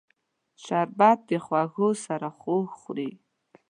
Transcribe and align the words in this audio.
شربت 0.63 1.17
د 1.29 1.31
خوږو 1.45 1.89
سره 2.05 2.27
خوږ 2.39 2.67
خوري 2.79 3.11